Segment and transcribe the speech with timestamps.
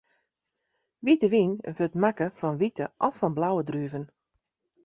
[1.05, 4.05] Wite wyn wurdt makke fan wite of fan blauwe druven.